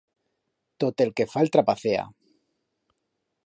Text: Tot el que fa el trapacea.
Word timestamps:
Tot 0.83 1.03
el 1.05 1.11
que 1.21 1.27
fa 1.35 1.43
el 1.45 1.53
trapacea. 1.57 2.09